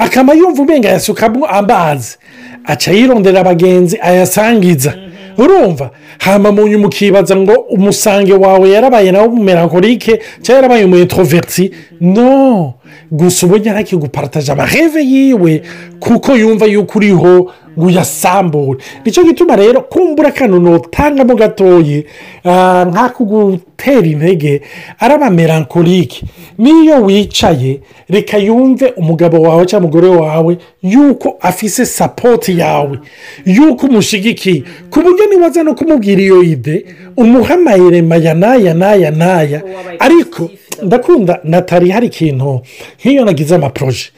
Akaba 0.05 0.33
yumva 0.33 0.61
umenga 0.61 0.89
yasukamo 0.89 1.45
amazi. 1.45 2.17
Aca 2.65 2.91
yirondera 2.91 3.39
abagenzi 3.41 3.97
ayasangiza. 4.01 4.93
Urumva? 5.37 5.89
Hama 6.19 6.51
mu 6.51 6.67
nyuma 6.67 6.87
ukibaza 6.87 7.35
ngo 7.35 7.53
umusange 7.53 8.33
wawe 8.33 8.69
yarabaye 8.69 9.11
nawe 9.11 9.27
umumerankorike 9.27 10.19
cyangwa 10.41 10.55
yarabaye 10.57 10.85
umu 10.85 10.97
introverti? 10.97 11.71
No. 12.01 12.73
Gusa 13.11 13.45
ubu 13.45 13.57
ntarakiguparataje 13.57 14.51
amaheve 14.51 15.01
yiwe 15.03 15.61
kuko 15.99 16.35
yumva 16.35 16.65
yuko 16.65 16.97
uriho 16.99 17.51
ngo 17.77 17.85
uyasambure. 17.85 18.79
Nicyo 19.05 19.23
gituma 19.23 19.55
rero 19.55 19.81
kumbura 19.81 20.29
akantu 20.29 20.59
nutangamo 20.59 21.35
gatoye 21.35 22.05
ah, 22.45 22.85
nk'ako 22.85 23.23
gutera 23.25 24.07
intege 24.07 24.61
ari 24.99 25.13
abamerankorike 25.13 26.23
n'iyo 26.57 27.01
wicaye 27.03 27.79
reka 28.09 28.37
yumve 28.37 28.93
umugabo 28.97 29.41
wawe 29.41 29.65
cyangwa 29.65 29.89
umugore 29.89 30.07
wawe 30.07 30.57
yuko 30.83 31.37
afise 31.41 31.85
sapoti 31.85 32.59
yawe. 32.59 32.99
Yuko 33.45 33.87
umushyigikiye 33.87 34.63
ku 34.89 34.99
buryo 35.01 35.25
nibaza 35.31 35.63
no 35.63 35.73
kumubwira 35.75 36.21
iyo 36.21 36.43
ide 36.43 36.85
umuha 37.17 37.53
amayirema 37.53 38.15
ya 38.17 38.33
n'aya 38.33 38.73
n'aya 38.73 39.11
n'aya. 39.11 39.61
Ariko 39.99 40.49
ndakunda 40.81 41.39
natali 41.43 41.91
hari 41.91 42.07
ikintu? 42.07 42.61
Nk'iyo 42.99 43.25
nagize 43.25 43.55
amaporoje 43.55 44.09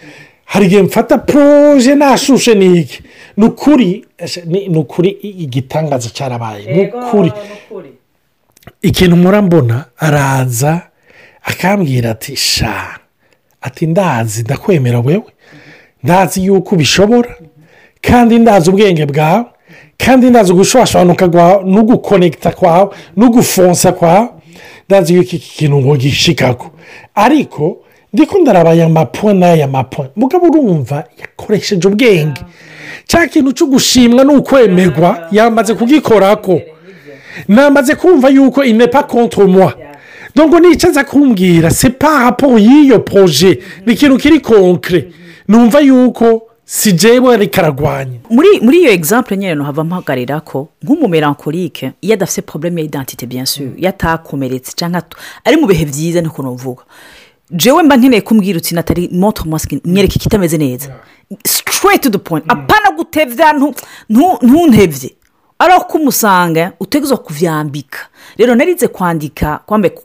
hari 0.46 0.66
igihe 0.66 0.82
mfata 0.82 1.18
poroje 1.18 1.96
nashushe 1.96 2.56
ni 2.56 2.80
iki? 2.80 3.02
Ni 3.38 3.46
ukuri 3.46 4.06
eshe, 4.18 4.42
ni 4.46 4.78
ukuri 4.78 5.10
igitangaza 5.22 6.10
cyarabaye. 6.10 6.66
Ni 6.76 6.82
ukuri. 6.88 7.32
ikintu 8.82 9.16
mpora 9.16 9.42
mbona 9.42 9.86
araza 9.98 10.82
akambwira 11.44 12.12
ati 12.12 12.36
sha 12.36 13.00
ati 13.62 13.88
ndazi 13.88 14.42
ndakwemera 14.44 15.00
wewe. 15.00 15.24
Ndazi 16.04 16.46
yuko 16.46 16.76
ubishobora 16.76 17.36
kandi 18.02 18.40
ndazi 18.40 18.70
ubwenge 18.70 19.06
bwawe 19.06 19.46
kandi 19.98 20.30
ndazi 20.30 20.52
ugushwashwanuka 20.54 21.30
kwawe 21.30 21.64
n'ugukonekita 21.64 22.52
kwawe 22.52 22.90
n'ugufonsa 23.18 23.92
kwawe. 23.92 24.30
Ndazi 24.90 25.14
yuko 25.16 25.36
iki 25.36 25.50
kintu 25.58 25.78
ngo 25.82 25.96
gishikako 25.98 26.72
ariko 27.16 27.78
ndiko 28.14 28.40
ndarabaya 28.40 28.86
amapuwe 28.86 29.34
n'aya 29.34 29.68
mapuwe 29.68 30.08
mugabo 30.16 30.46
urumva 30.48 31.04
yakoresheje 31.22 31.88
ubwenge. 31.88 32.42
Cya 33.08 33.28
kintu 33.28 33.52
cyo 33.54 33.66
gushimwa 33.68 34.24
n'ukwemerwa 34.24 35.28
yamaze 35.32 35.74
kugikorako. 35.74 36.62
Namaze 37.48 37.96
kumva 37.96 38.30
yuko 38.30 38.64
inepa 38.64 39.08
moi. 39.48 39.72
Dongo 40.36 40.60
nicaza 40.60 41.04
kumbwira 41.04 41.70
se 41.72 41.90
pa 41.90 42.24
raporo 42.24 42.58
y'iyo 42.58 43.00
poroje 43.00 43.60
ni 43.86 43.94
ikintu 43.94 44.18
kiri 44.18 44.40
konkere 44.40 45.12
numva 45.48 45.80
yuko 45.80 46.42
si 46.66 46.92
jewe 46.94 47.34
ariko 47.34 47.60
aragwanya 47.62 48.20
muri 48.62 48.78
iyo 48.80 48.92
egisampure 48.92 49.38
nyine 49.38 49.56
ntuhava 49.56 49.84
mpagarira 49.84 50.40
ko 50.42 50.70
nk'umumerankorike 50.84 51.92
iyo 52.02 52.14
adafite 52.14 52.42
porobuleme 52.42 52.82
ya 52.82 52.86
idantite 52.88 53.26
byansuye 53.26 53.72
iyo 53.78 53.90
atakomeretse 53.90 54.72
cyangwa 54.76 55.04
ari 55.46 55.58
mu 55.58 55.68
bihe 55.68 55.86
byiza 55.86 56.22
niko 56.22 56.44
nuvuga 56.44 56.84
jewe 57.52 57.84
mba 57.84 57.96
nkeneye 57.98 58.22
kumbwira 58.22 58.58
uti 58.58 58.76
natali 58.76 59.10
moto 59.12 59.46
masike 59.46 59.80
nyereka 59.86 60.16
ikitameze 60.16 60.58
neza. 60.58 60.90
To 62.02 62.10
the 62.10 62.18
point. 62.18 62.44
Apana 62.48 62.92
gutebya 62.98 63.54
ntu- 63.54 63.76
ntu- 64.10 64.40
ntuntebye 64.42 65.12
ari 65.60 65.74
ko 65.90 65.98
umusanga 65.98 66.72
utegezwa 66.80 67.18
kuvyambika. 67.18 68.00
Rero 68.38 68.56
narize 68.56 68.88
kwandika 68.88 69.60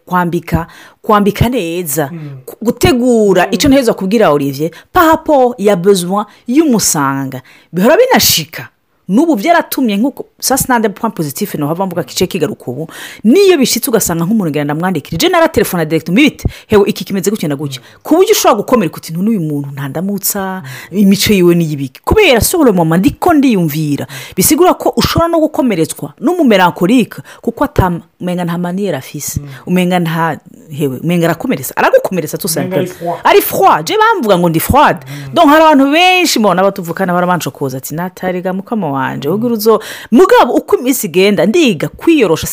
kwambika 0.07 0.67
kwambika 1.03 1.49
neza 1.49 2.11
ku- 2.47 2.57
gutegura 2.65 3.51
icyo 3.51 3.69
ntahezwa 3.69 3.95
kubwira 3.95 4.31
olivier 4.31 4.71
pahapo 4.93 5.55
ya 5.59 5.77
besoin 5.77 6.25
y'umusanga 6.47 7.43
bihora 7.73 7.97
binashika. 7.97 8.69
N'ubu 9.09 9.37
byaratumye 9.37 9.97
nk'uko 9.97 10.25
sa 10.41 10.57
sinande 10.59 10.89
point 10.89 11.15
positif 11.15 11.55
naho 11.55 11.87
mvuga 11.87 12.03
kice 12.03 12.27
kigaruka 12.27 12.65
ubu. 12.71 12.89
Niyo 13.25 13.59
bishyitse 13.59 13.91
ugasanga 13.91 14.25
nk'umuntu 14.25 14.51
ngenda 14.51 14.65
ndamwandikira 14.75 15.19
je 15.19 15.29
naratelefona 15.29 15.85
direkiti 15.85 16.13
mbibite 16.13 16.49
hewe 16.67 16.89
iki 16.91 17.05
kimeze 17.05 17.31
gutya 17.31 17.49
na 17.49 17.57
gutya? 17.57 17.81
Ku 18.03 18.15
buryo 18.17 18.33
ushobora 18.33 18.57
gukomereka 18.61 18.97
uti 18.97 19.13
n'uyu 19.13 19.41
muntu 19.41 19.69
ntandamutsa 19.73 20.63
imico 20.91 21.33
yiwe 21.33 21.55
n'iyibiki 21.55 22.01
kubera 22.05 22.41
sore 22.41 22.73
mama 22.73 22.97
ndiko 22.97 23.33
ndiyumvira. 23.35 24.07
Bisigura 24.37 24.75
ko 24.75 24.93
ushobora 24.97 25.29
no 25.29 25.41
gukomeretswa 25.41 26.13
n'umumerankorike 26.21 27.23
kuko 27.43 27.65
atamenga 27.65 28.45
nta 28.45 28.59
maniyeri 28.59 28.97
afise. 28.97 29.41
Umenga 29.67 29.99
nta 29.99 30.39
hewe 30.71 30.99
umenga 30.99 31.27
arakomeretsa 31.27 31.77
aragukomeretsa 31.77 32.39
Umenga 32.57 32.77
ari 33.25 33.41
froid 33.43 33.87
je 33.87 33.95
bamvuga 33.97 34.39
ngo 34.39 34.49
ndi 34.49 34.61
froid 34.61 34.97
donc 35.33 35.49
hari 35.49 35.63
abantu 35.65 35.93
benshi 35.93 36.39
mbona 36.39 36.63
batuvukana 36.63 37.13
barabanje 37.13 37.51
kuza 37.51 37.79
ati 37.79 37.95
natariga 37.95 38.53
mukama 38.53 38.91
wanje. 38.99 39.29
Ubwo 39.29 39.47
uruzo 39.47 39.81
mugabo 40.13 40.53
uko 40.53 40.77
iminsi 40.77 41.07
igenda 41.07 41.47
ndiga 41.47 41.89
kwiyorosha 41.89 42.47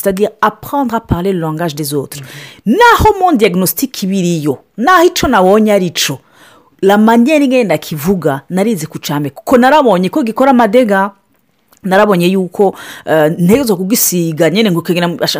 parler 1.08 1.34
le 1.34 1.40
langage 1.40 1.75
des 1.75 1.94
autres. 1.94 2.24
Naho 2.66 3.20
mon 3.20 3.38
diagnostic 3.38 4.04
ibiriyo 4.04 4.58
naho 4.78 5.04
ico 5.06 5.28
nabonye 5.28 5.74
ari 5.74 5.88
ico 5.88 6.20
la 6.82 6.98
manière 6.98 7.44
ingenda 7.46 7.78
kivuga 7.78 8.42
narizi 8.50 8.88
kucame 8.88 9.30
kuko 9.30 9.58
narabonye 9.58 10.10
ko 10.10 10.24
gikora 10.24 10.52
amadega 10.52 11.12
narabonye 11.86 12.27
yuko 12.27 12.75
eh, 13.06 13.32
ntegezo 13.39 13.75
kugisiga 13.77 14.50
nyine 14.50 14.72
ngo 14.72 14.82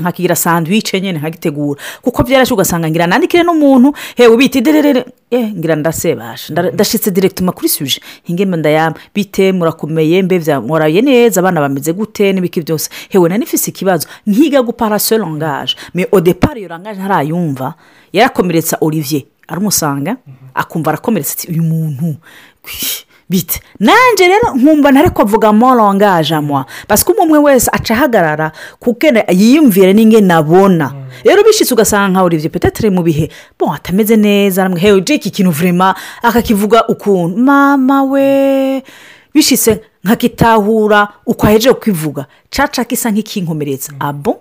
nkakigira 0.02 0.36
sandwiche 0.36 1.02
nyine 1.02 1.20
nkagitegura. 1.20 1.82
Kuko 2.02 2.24
byarashe 2.24 2.54
ugasanga 2.54 2.90
ngira 2.90 3.08
nandikire 3.08 3.44
n'umuntu 3.44 3.94
hewe 4.16 4.38
biti 4.38 4.62
dererere 4.62 5.06
eh 5.32 5.52
ngira 5.56 5.75
ndasebasha. 5.75 6.54
Nda- 6.54 6.72
ndashitse 6.74 7.12
direkituma 7.12 7.52
kuri 7.52 7.70
suje 7.70 8.02
hingeme 8.24 8.58
ndayama 8.58 8.96
bite 9.16 9.52
murakomeye 9.52 10.24
mbe 10.24 10.38
vya 10.38 10.62
muraye 10.62 11.02
neza 11.02 11.40
abana 11.42 11.62
bameze 11.62 11.94
gute 11.94 12.34
n'ibiki 12.34 12.62
byose 12.62 12.90
hewe 13.10 13.30
nari 13.30 13.40
nifise 13.40 13.72
ikibazo. 13.72 14.08
Nkiga 14.28 14.62
gupara 14.62 15.00
ce 15.00 15.18
langage. 15.18 15.75
Mais 15.94 16.08
au 16.12 16.22
départ 16.22 16.58
iyo 16.58 16.68
langage 16.70 17.00
ntarayumva 17.00 17.74
yarakomeretsa 18.14 18.78
olivier. 18.82 19.24
Aramusanga 19.48 20.18
akumva 20.54 20.90
arakomeretsa 20.92 21.48
uyu 21.50 21.64
muntu. 21.64 22.16
Bite 23.29 23.60
nanjye 23.79 24.27
rero 24.27 24.53
nkumva 24.55 24.91
ntari 24.91 25.10
kuvuga 25.10 25.53
mo 25.53 25.75
longaje 25.75 26.36
amwa 26.36 26.65
basiko 26.89 27.12
umwe 27.12 27.38
wese 27.39 27.70
aca 27.74 27.91
ahagarara 27.94 28.51
kuko 28.79 29.08
yiyumvire 29.32 29.94
n'inge 29.94 30.22
nabona. 30.22 30.94
Rero 31.24 31.44
bishyitse 31.44 31.74
ugasanga 31.74 32.10
nka 32.12 32.22
olivier 32.24 32.51
petetere 32.51 32.89
mu 32.89 33.01
bihe. 33.03 33.29
Bo 33.60 33.74
atameze 33.74 34.15
neza. 34.15 34.70
Hewe 34.70 35.01
jeki 35.01 35.29
ikintu 35.29 35.51
vurema 35.51 35.96
akakivuga 36.22 36.88
ukuntu. 36.88 37.38
Mama 37.38 38.03
we. 38.03 38.84
Bishyitse 39.34 39.82
nkakitahura 40.03 41.08
uko 41.25 41.48
ahejeje 41.48 41.74
kukivuga. 41.74 42.25
Caca 42.50 42.84
kisa 42.88 43.12
nk'ikinkomeretsa. 43.12 43.94
Abo 44.00 44.39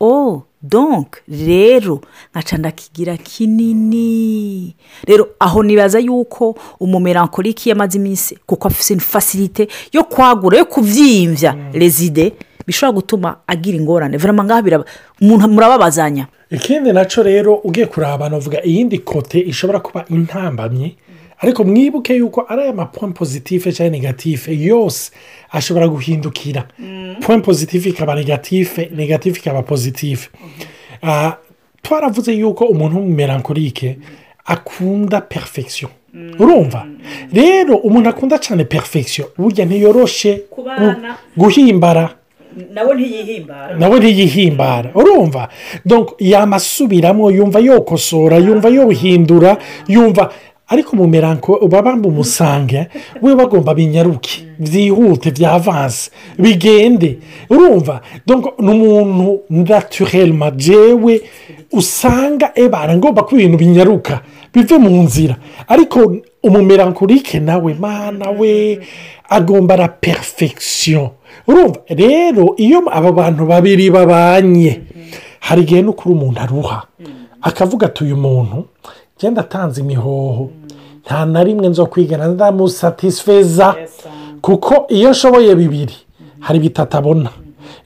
oh 0.00 0.42
donc 0.62 1.16
rero 1.28 2.00
nkaca 2.34 2.56
ndakigira 2.58 3.16
kinini. 3.16 4.74
Rero 5.06 5.28
aho 5.38 5.62
nibaza 5.62 5.98
yuko 5.98 6.58
umumerankoriki 6.80 7.68
yamaze 7.68 7.98
iminsi 7.98 8.38
kuko 8.46 8.68
afite 8.68 9.00
fasirite 9.00 9.68
yo 9.92 10.04
kwagura 10.04 10.58
yo 10.58 10.64
kubyimvya 10.64 11.56
rezide 11.72 12.32
bishobora 12.66 12.94
gutuma 12.94 13.36
agira 13.46 13.76
ingorane. 13.78 14.16
Vurama 14.16 14.44
ngaho 14.44 14.62
biraba 14.62 14.84
umuntu 15.20 15.48
murababazanya. 15.48 16.26
Ikindi 16.50 16.92
na 16.92 17.04
cyo 17.04 17.22
rero 17.22 17.54
ugiye 17.54 17.86
kuraba 17.86 18.28
navuga 18.28 18.64
iyindi 18.64 18.98
kote 18.98 19.40
ishobora 19.40 19.80
kuba 19.80 20.04
intambamye 20.10 20.96
ariko 21.40 21.64
mwibuke 21.64 22.14
yuko 22.16 22.44
ari 22.48 22.62
aya 22.62 22.72
mapuwa 22.72 23.10
pozitife 23.12 23.72
cyangwa 23.72 23.90
negatife 23.98 24.54
yose 24.60 25.12
ashobora 25.50 25.88
guhindukira. 25.88 26.64
Puwa 27.20 27.38
pozitife 27.40 27.88
ikaba 27.88 28.14
negatife 28.14 28.90
negatife 28.96 29.40
ikaba 29.40 29.62
pozitife 29.62 30.28
Ah, 31.02 31.32
twaravuze 31.82 32.32
yuko 32.32 32.64
umuntu 32.64 32.96
w'umumerankorike 32.96 33.98
akunda 34.44 35.20
perfection. 35.20 35.90
Urumva? 36.38 36.86
Rero 37.32 37.76
umuntu 37.76 38.08
akunda 38.08 38.38
cyane 38.38 38.64
perfection. 38.64 39.28
Burya 39.38 39.64
ntiyoroshe 39.64 40.42
guhimbara. 41.36 42.10
Nawe 43.78 43.98
ntiyihimbara. 44.00 44.90
Urumva? 44.94 45.48
Yamasubiramo 46.18 47.30
yumva 47.30 47.58
yokosora 47.60 48.36
yumva 48.38 48.68
yohindura 48.68 49.56
yumva 49.88 50.32
ariko 50.68 50.96
mu 50.96 51.06
meranko 51.06 51.58
baba 51.68 51.96
bumusange 51.96 52.88
we 53.22 53.34
bagomba 53.34 53.74
binyaruke. 53.74 54.44
Byihute 54.58 55.30
byavanse 55.30 56.10
bigende. 56.38 57.18
Urumva? 57.50 58.00
Ni 58.26 58.70
umuntu 58.70 59.40
naturelma 59.50 60.50
jewe 60.50 61.20
usanga 61.72 62.52
ebara 62.54 62.96
ngomba 62.96 63.22
ko 63.22 63.36
ibintu 63.36 63.58
binyaruka 63.58 64.20
bive 64.52 64.78
mu 64.78 65.02
nzira. 65.02 65.36
Ariko 65.68 66.16
umumerankorike 66.42 67.40
nawe 67.40 67.74
mana 67.74 68.30
we 68.30 68.78
agomba 69.28 69.76
la 69.76 69.88
perfection. 69.88 71.10
Urumva? 71.46 71.80
Rero 71.88 72.54
iyo 72.56 72.82
aba 72.92 73.12
bantu 73.12 73.46
babiri 73.46 73.90
babanye 73.90 74.80
hari 75.40 75.62
igihe 75.62 75.82
n'ukuri 75.82 76.14
umuntu 76.14 76.40
aruha. 76.40 76.82
Akavuga 77.42 77.86
ati 77.86 78.04
uyu 78.04 78.16
muntu 78.16 78.66
genda 79.20 79.40
atanze 79.40 79.80
imihoho. 79.80 80.50
Nta 81.04 81.26
na 81.26 81.44
rimwe 81.44 81.68
nzo 81.68 81.86
kwigana 81.86 82.28
ndamusatisfeza. 82.28 83.74
Kuko 84.40 84.86
iyo 84.88 85.10
nshoboye 85.10 85.54
bibiri 85.54 85.94
hari 86.40 86.58
bitatu 86.58 86.96
abona. 86.96 87.30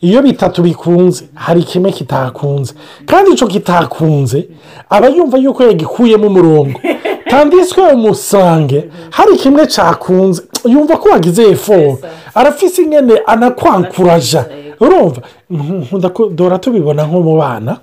Iyo 0.00 0.22
bitatu 0.22 0.62
bikunze 0.62 1.24
hari 1.34 1.62
kimwe 1.62 1.92
kitakunze. 1.92 2.74
Kandi 3.06 3.30
icyo 3.30 3.46
kitakunze 3.46 4.48
aba 4.90 5.08
yumva 5.08 5.38
yuko 5.38 5.62
yagikuyemo 5.62 6.26
umurongo. 6.26 6.80
Tandiswe 7.30 7.92
umusange 7.92 8.84
hari 9.10 9.36
kimwe 9.36 9.66
cyakunze 9.66 10.42
yumva 10.64 10.96
ko 10.96 11.08
wagize 11.08 11.42
eforo 11.48 11.98
arafise 12.34 12.82
ingene 12.82 13.14
anakwankuraja. 13.26 14.44
Urumva? 14.80 15.20
Nkunda 15.50 16.08
ko 16.08 16.28
dora 16.28 16.58
tubibona 16.58 17.06
nko 17.06 17.20
mu 17.20 17.36
bana. 17.36 17.78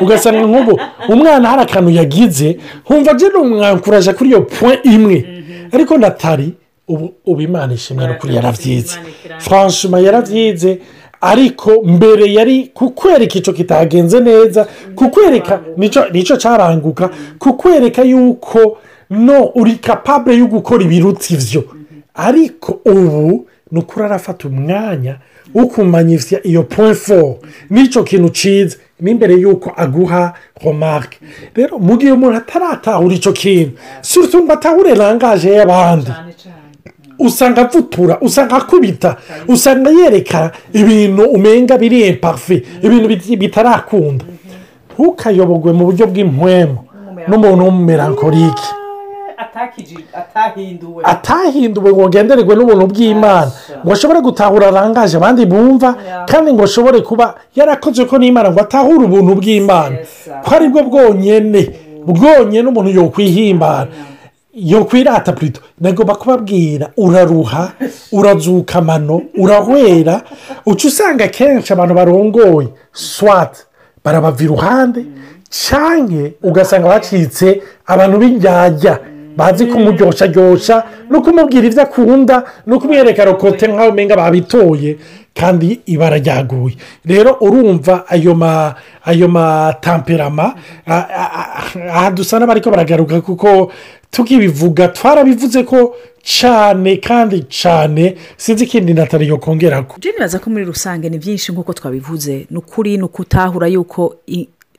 Ugasanga 0.00 0.42
nk'ubu 0.46 0.80
umwana 1.08 1.48
hari 1.48 1.62
akantu 1.62 1.90
yagize 1.90 2.58
nkumva 2.84 3.10
agenda 3.10 3.38
umwankuraje 3.38 4.12
kuri 4.12 4.30
iyo 4.30 4.42
point 4.42 4.84
imwe. 4.84 5.18
Ariko 5.72 5.98
natari 5.98 6.52
ubu 7.26 7.40
imana 7.40 7.74
ishimwe 7.74 8.06
no 8.06 8.14
kuri 8.14 8.34
yaravyize. 8.36 8.96
Franchement 9.38 10.04
yaravyize 10.06 10.78
ariko 11.20 11.70
mbere 11.84 12.32
yari 12.32 12.70
kukwereka 12.74 13.38
icyo 13.38 13.52
kitagenze 13.52 14.20
neza 14.20 14.66
kukwereka 14.94 15.60
ni 16.12 16.22
cyo 16.24 16.36
cyaranguka 16.36 17.10
kukwereka 17.38 18.02
yuko 18.02 18.78
no 19.10 19.50
uri 19.54 19.74
kapabure 19.76 20.36
yo 20.36 20.46
gukora 20.46 20.84
ibiruta 20.84 21.34
ivyo 21.34 21.64
ariko 22.14 22.80
ubu 22.84 23.46
ni 23.72 23.78
ukuri 23.78 24.04
arafata 24.04 24.48
umwanya 24.48 25.16
wo 25.54 25.66
kumanyisya 25.66 26.46
iyo 26.46 26.62
point 26.62 26.96
four. 26.96 27.36
N'icyo 27.70 28.02
kintu 28.04 28.28
cyiza 28.98 29.04
n'imbere 29.04 29.34
y'uko 29.34 29.72
aguha 29.76 30.32
remarque 30.64 31.16
rero 31.54 31.78
mu 31.78 31.96
gihe 31.98 32.12
umuntu 32.12 32.36
ataratahura 32.36 33.14
icyo 33.14 33.32
kintu 33.32 33.72
surtout 34.02 34.42
ngo 34.44 34.52
atahure 34.52 34.94
langaje 34.94 35.50
y'abandi 35.54 36.10
usanga 37.18 37.60
avutura 37.66 38.18
usanga 38.20 38.56
akubita 38.56 39.16
usanga 39.48 39.90
yereka 39.90 40.50
ibintu 40.72 41.22
umenga 41.24 41.78
biri 41.78 42.02
empafe 42.02 42.62
ibintu 42.82 43.08
bitarakunda 43.38 44.24
ntukayobogwe 44.94 45.72
mu 45.72 45.84
buryo 45.86 46.06
bw'impwemu 46.06 46.78
n'umuntu 47.28 47.64
w'umumerankorike 47.64 48.66
atahinduwe 49.38 51.04
atahinduwe 51.04 51.90
ngo 51.92 52.08
ngendererwe 52.08 52.54
n'ubuntu 52.56 52.86
bw'imana. 52.86 53.50
Ngo 53.84 53.92
ashobore 53.92 54.20
gutahura 54.20 54.68
arangaje 54.68 55.16
abandi 55.16 55.46
bumva 55.46 55.94
kandi 56.30 56.52
ngo 56.52 56.62
ashobore 56.64 57.00
kuba 57.00 57.34
yarakoze 57.54 58.04
ko 58.04 58.18
n'imana 58.18 58.50
ngo 58.50 58.60
atahure 58.60 59.04
ubuntu 59.06 59.32
bw'imana. 59.40 59.96
Ko 60.44 60.50
ari 60.54 60.68
bwo 60.68 60.82
bwonyine 60.82 61.62
bwonyine 62.06 62.66
umuntu 62.68 62.90
yokwihimbara 62.90 63.88
yokwirata 64.54 65.32
purito 65.32 65.60
nagomba 65.80 66.14
kubabwira 66.14 66.90
uraruha 66.96 67.72
urazuka 68.12 68.78
amano 68.78 69.22
urahwera. 69.38 70.22
Uca 70.66 70.84
usanga 70.88 71.28
kenshi 71.28 71.72
abantu 71.72 71.94
barongoye 71.94 72.68
swati 72.92 73.60
barabava 74.04 74.42
iruhande 74.44 75.00
cyane 75.50 76.32
ugasanga 76.42 76.88
bacitse 76.88 77.62
abantu 77.86 78.18
b'indyarya 78.18 78.98
bazi 79.36 79.66
kumuryoshya 79.66 80.84
no 81.10 81.20
kumubwira 81.22 81.66
ibyo 81.66 81.82
akunda 81.82 82.44
no 82.66 82.78
kumwereka 82.80 83.24
rokote 83.24 83.66
nk'aho 83.68 83.90
umenga 83.90 84.16
babitoye 84.16 84.96
kandi 85.34 85.80
ibara 85.86 86.18
ryaguye. 86.18 86.74
Rero 87.06 87.36
urumva 87.40 88.04
ayo 88.08 88.34
ma 88.34 88.74
ayo 89.04 89.28
matamperama 89.28 90.54
aha 90.86 92.10
dusa 92.10 92.38
n'abariko 92.38 92.70
baragaruka 92.70 93.20
kuko 93.20 93.70
tukibivuga 94.10 94.88
twarabivuze 94.88 95.62
ko 95.62 95.94
cyane 96.22 96.96
kandi 96.96 97.42
cyane 97.48 98.16
sinzi 98.36 98.64
ikindi 98.64 98.94
natali 98.94 99.28
yo 99.28 99.38
kongera 99.38 99.82
ko 99.86 99.96
jeni 100.00 100.18
baza 100.18 100.38
ko 100.38 100.50
muri 100.50 100.64
rusange 100.64 101.08
ni 101.08 101.18
byinshi 101.18 101.52
nk'uko 101.52 101.72
twabivuze. 101.72 102.46
Ni 102.50 102.56
ukuri 102.58 102.96
ni 102.98 103.02
ukutahura 103.06 103.66
yuko 103.70 104.14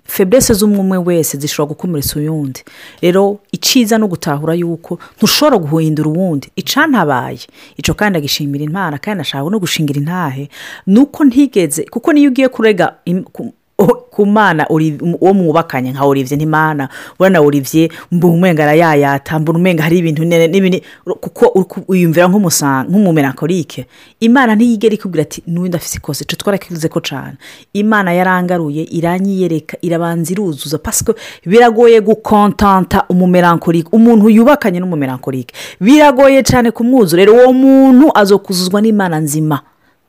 feburese 0.10 0.54
z'umwe 0.54 0.98
wese 0.98 1.38
zishobora 1.38 1.70
gukomeretsa 1.76 2.20
uyundi. 2.20 2.64
Rero 3.02 3.40
icyiza 3.52 3.98
no 3.98 4.08
gutahura 4.08 4.54
yuko 4.54 5.00
ntushobora 5.18 5.58
guhindura 5.58 6.10
uwundi. 6.10 6.48
Icantabaye 6.56 7.40
icyo 7.78 7.94
kandi 7.94 8.18
agishimira 8.18 8.64
impana 8.66 8.98
kandi 8.98 9.22
ashaka 9.22 9.50
no 9.50 9.60
gushingira 9.60 10.00
intahe. 10.00 10.50
Ni 10.88 11.00
uko 11.00 11.24
ntigeze 11.26 11.84
kuko 11.92 12.14
niyo 12.14 12.30
ugiye 12.30 12.48
kurega 12.50 12.96
ku- 13.88 14.26
mana 14.26 14.68
uwo 14.70 15.34
mwubakanye 15.34 15.92
nka 15.92 16.04
orivye 16.06 16.36
ntimana 16.38 16.90
urana 17.20 17.42
orivye 17.42 17.90
mbona 18.12 18.34
umenga 18.34 18.64
arayayata 18.64 19.40
mbona 19.40 19.60
umenga 19.60 19.84
hari 19.84 19.98
ibintu 19.98 20.26
n'ibindi 20.26 20.84
kuko 21.06 21.46
nk'umusa- 22.28 22.84
nk'umumelankolike. 22.90 23.86
Imana 24.20 24.56
ntiyigera 24.56 24.94
ikubwira 24.96 25.22
ati 25.24 25.44
n'uwundi 25.48 25.78
afite 25.78 25.96
ikosa 25.98 26.24
icyo 26.24 26.36
twarakivuze 26.38 26.88
ko 26.90 27.00
cyane 27.00 27.38
imana 27.74 28.12
yarangaruye 28.14 28.84
iranyiyereka 28.84 29.78
irabanza 29.82 30.32
iruzuza 30.34 30.78
pasiko 30.78 31.16
biragoye 31.46 32.02
gukontanta 32.02 33.06
umumelankolike 33.10 33.90
umuntu 33.92 34.30
yubakanye 34.30 34.80
n'umumelankolike. 34.80 35.54
Biragoye 35.80 36.44
cyane 36.44 36.72
kumwuzura 36.72 37.24
rero 37.26 37.34
uwo 37.40 37.54
muntu 37.54 38.12
azokuzuzwa 38.18 38.82
n'imana 38.82 39.20
nzima. 39.20 39.62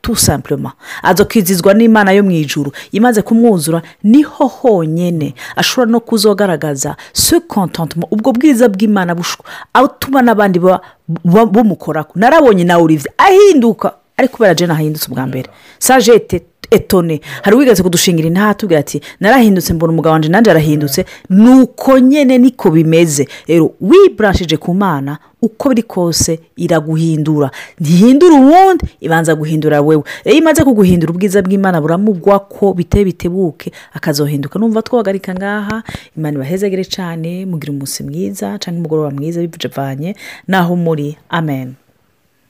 Tu 0.03 0.17
sampurema 0.17 0.73
azokizizwa 1.03 1.75
n'imana 1.75 2.13
yo 2.13 2.23
mu 2.23 2.31
ijuru. 2.31 2.73
Imaze 2.93 3.23
kumwuzura 3.23 3.83
ni 4.03 4.23
ho 4.23 4.47
honyine 4.47 5.35
ashobora 5.57 5.91
no 5.91 6.01
kuzogaragaza 6.01 6.97
se 7.13 7.41
kontantuma 7.41 8.07
ubwo 8.11 8.33
bwiza 8.33 8.69
bw'imana 8.69 9.15
bushwa 9.15 9.45
atuma 9.75 10.23
n'abandi 10.23 10.59
ba- 10.59 10.81
ba- 11.25 11.47
bumukorako 11.47 12.13
narabonye 12.19 12.65
na 12.65 12.79
olivier 12.79 13.13
ahinduka. 13.19 13.93
Ariko 14.21 14.37
kubera 14.37 14.55
jena 14.55 14.75
ahindutse 14.75 15.09
ubwa 15.11 15.27
mbere. 15.27 15.49
Sajete 15.79 16.43
etone 16.71 17.21
hari 17.43 17.57
uwigeze 17.57 17.83
kudushingira 17.83 18.29
intaha 18.29 18.49
atubwira 18.55 18.81
ati 18.81 19.01
narahindutse 19.21 19.75
mbona 19.75 19.93
umugabo 19.93 20.13
wanjye 20.13 20.29
nanjye 20.29 20.51
arahindutse 20.51 21.05
nuko 21.31 21.99
nyine 21.99 22.39
niko 22.39 22.71
bimeze. 22.71 23.27
Rero 23.49 23.73
wiburashije 23.81 24.57
ku 24.57 24.75
mana 24.75 25.19
uko 25.43 25.69
biri 25.69 25.83
kose 25.83 26.39
iraguhindura. 26.57 27.51
Ntihindura 27.81 28.35
uwundi 28.35 28.85
ibanza 29.01 29.35
guhindura 29.35 29.81
wewe. 29.83 30.03
Iyo 30.25 30.35
imaze 30.37 30.63
kuguhindura 30.65 31.11
ubwiza 31.13 31.43
bw'imana 31.43 31.81
buramugwa 31.81 32.39
ko 32.39 32.73
biteye 32.75 33.05
bitebuke 33.05 33.73
akazohinduka. 33.93 34.59
Numva 34.59 34.83
twahagarika 34.83 35.35
ngaha 35.35 35.83
imana 36.17 36.37
ibahezagire 36.39 36.85
cyane 36.85 37.47
mugira 37.47 37.73
umunsi 37.73 38.03
mwiza 38.07 38.59
cyangwa 38.63 38.79
umugoroba 38.81 39.11
mwiza 39.11 39.41
bivanye 39.43 40.15
naho 40.47 40.77
muri 40.77 41.17
amen. 41.29 41.75